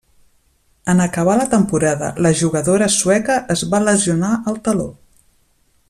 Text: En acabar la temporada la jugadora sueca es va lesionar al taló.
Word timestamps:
En 0.93 1.01
acabar 1.03 1.35
la 1.41 1.45
temporada 1.51 2.07
la 2.27 2.31
jugadora 2.39 2.89
sueca 2.95 3.37
es 3.57 3.65
va 3.75 3.83
lesionar 3.89 4.33
al 4.53 4.59
taló. 4.69 4.89